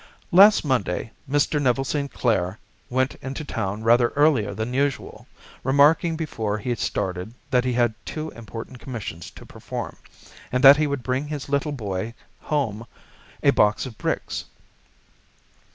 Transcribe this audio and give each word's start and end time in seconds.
"Last 0.31 0.65
Monday 0.65 1.11
Mr. 1.29 1.61
Neville 1.61 1.83
St. 1.83 2.11
Clair 2.11 2.57
went 2.89 3.13
into 3.21 3.45
town 3.45 3.83
rather 3.83 4.07
earlier 4.15 4.51
than 4.55 4.73
usual, 4.73 5.27
remarking 5.63 6.15
before 6.15 6.57
he 6.57 6.73
started 6.73 7.35
that 7.51 7.65
he 7.65 7.73
had 7.73 7.93
two 8.03 8.31
important 8.31 8.79
commissions 8.79 9.29
to 9.29 9.45
perform, 9.45 9.97
and 10.51 10.63
that 10.63 10.77
he 10.77 10.87
would 10.87 11.03
bring 11.03 11.27
his 11.27 11.49
little 11.49 11.71
boy 11.71 12.15
home 12.39 12.87
a 13.43 13.51
box 13.51 13.85
of 13.85 13.95
bricks. 13.99 14.45